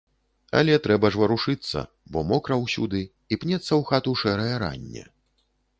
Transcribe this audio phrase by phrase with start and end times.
[0.61, 1.83] Але трэба ж варушыцца,
[2.15, 3.01] бо мокра ўсюды,
[3.33, 5.03] і пнецца ў хату шэрае ранне.